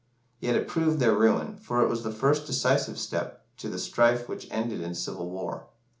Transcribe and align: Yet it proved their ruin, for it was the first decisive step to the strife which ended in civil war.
Yet 0.39 0.55
it 0.55 0.67
proved 0.67 0.97
their 0.99 1.13
ruin, 1.13 1.57
for 1.57 1.83
it 1.83 1.87
was 1.87 2.01
the 2.01 2.09
first 2.09 2.47
decisive 2.47 2.97
step 2.97 3.45
to 3.57 3.69
the 3.69 3.77
strife 3.77 4.27
which 4.27 4.47
ended 4.49 4.81
in 4.81 4.95
civil 4.95 5.29
war. 5.29 5.67